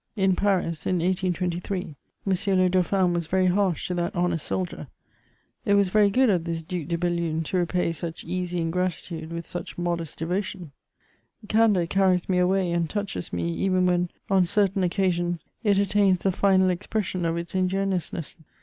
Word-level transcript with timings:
In 0.15 0.35
Paris, 0.35 0.87
in 0.87 0.97
1823, 0.97 1.95
M. 2.25 2.57
le 2.59 2.69
Dauphin 2.69 3.13
was 3.13 3.27
very 3.27 3.45
harsh 3.45 3.87
to 3.87 3.93
that 3.93 4.15
honest 4.15 4.47
soldier: 4.47 4.87
it 5.63 5.75
was 5.75 5.89
very 5.89 6.09
good 6.09 6.27
of 6.27 6.43
this 6.43 6.63
Duc 6.63 6.87
de 6.87 6.97
Bellune 6.97 7.43
to 7.43 7.57
repay 7.57 7.91
such 7.91 8.23
easy 8.23 8.59
ingratitude 8.59 9.31
with 9.31 9.45
such 9.45 9.77
modest 9.77 10.17
devotion! 10.17 10.71
Candour 11.47 11.85
carries 11.85 12.27
me 12.27 12.39
away 12.39 12.71
and 12.71 12.89
touches 12.89 13.31
me, 13.31 13.53
even 13.53 13.85
when, 13.85 14.09
on 14.27 14.47
certain 14.47 14.83
occasions, 14.83 15.39
it 15.63 15.77
attains 15.77 16.23
the 16.23 16.31
final 16.31 16.71
expression 16.71 17.23
of 17.23 17.37
its 17.37 17.53
ingenuousness. 17.53 18.37